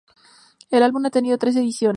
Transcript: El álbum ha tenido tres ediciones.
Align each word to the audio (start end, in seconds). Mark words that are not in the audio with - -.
El 0.71 0.81
álbum 0.81 1.05
ha 1.05 1.11
tenido 1.11 1.37
tres 1.37 1.55
ediciones. 1.55 1.89